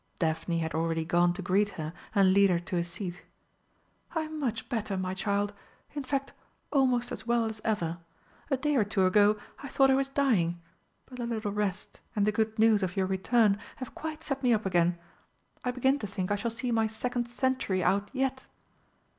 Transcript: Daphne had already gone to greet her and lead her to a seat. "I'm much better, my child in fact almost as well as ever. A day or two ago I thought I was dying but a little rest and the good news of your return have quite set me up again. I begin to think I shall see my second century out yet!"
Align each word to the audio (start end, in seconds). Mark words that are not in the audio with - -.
Daphne 0.17 0.57
had 0.57 0.73
already 0.73 1.05
gone 1.05 1.31
to 1.33 1.43
greet 1.43 1.69
her 1.77 1.93
and 2.15 2.33
lead 2.33 2.49
her 2.49 2.57
to 2.57 2.77
a 2.77 2.83
seat. 2.83 3.21
"I'm 4.15 4.39
much 4.39 4.67
better, 4.67 4.97
my 4.97 5.13
child 5.13 5.53
in 5.93 6.03
fact 6.03 6.33
almost 6.71 7.11
as 7.11 7.27
well 7.27 7.45
as 7.45 7.61
ever. 7.63 7.99
A 8.49 8.57
day 8.57 8.75
or 8.75 8.83
two 8.83 9.05
ago 9.05 9.37
I 9.61 9.67
thought 9.67 9.91
I 9.91 9.93
was 9.93 10.09
dying 10.09 10.59
but 11.05 11.19
a 11.19 11.25
little 11.25 11.51
rest 11.51 11.99
and 12.15 12.25
the 12.25 12.31
good 12.31 12.57
news 12.57 12.81
of 12.81 12.97
your 12.97 13.05
return 13.05 13.59
have 13.75 13.93
quite 13.93 14.23
set 14.23 14.41
me 14.41 14.51
up 14.55 14.65
again. 14.65 14.97
I 15.63 15.69
begin 15.69 15.99
to 15.99 16.07
think 16.07 16.31
I 16.31 16.35
shall 16.35 16.49
see 16.49 16.71
my 16.71 16.87
second 16.87 17.27
century 17.27 17.83
out 17.83 18.09
yet!" 18.11 18.47